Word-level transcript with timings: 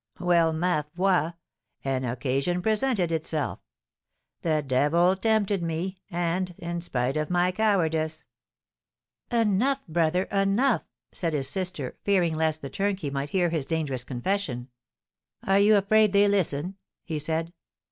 Well, 0.19 0.51
ma 0.51 0.81
foi! 0.97 1.33
an 1.85 2.05
occasion 2.05 2.63
presented 2.63 3.11
itself; 3.11 3.59
the 4.41 4.63
devil 4.65 5.15
tempted 5.15 5.61
me, 5.61 6.01
and, 6.09 6.55
in 6.57 6.81
spite 6.81 7.17
of 7.17 7.29
my 7.29 7.51
cowardice" 7.51 8.25
"Enough, 9.31 9.83
brother, 9.87 10.23
enough!" 10.31 10.81
said 11.11 11.33
his 11.33 11.49
sister, 11.49 11.97
fearing 12.03 12.33
lest 12.35 12.63
the 12.63 12.69
turnkey 12.71 13.11
might 13.11 13.29
hear 13.29 13.49
his 13.51 13.67
dangerous 13.67 14.03
confession. 14.03 14.69
"Are 15.43 15.59
you 15.59 15.75
afraid 15.75 16.13
they 16.13 16.27
listen?" 16.27 16.77
he 17.03 17.19
said. 17.19 17.53